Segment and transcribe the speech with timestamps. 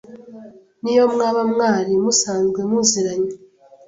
[0.81, 3.33] n’iyo mwaba mwari musanzwe muziranye